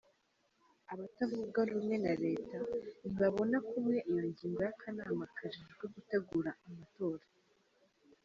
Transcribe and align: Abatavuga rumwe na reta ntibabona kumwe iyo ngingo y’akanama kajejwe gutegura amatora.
Abatavuga 0.93 1.59
rumwe 1.69 1.95
na 2.03 2.13
reta 2.23 2.57
ntibabona 3.01 3.57
kumwe 3.69 3.97
iyo 4.09 4.21
ngingo 4.29 4.59
y’akanama 4.67 5.25
kajejwe 5.37 5.83
gutegura 5.93 6.51
amatora. 6.67 7.25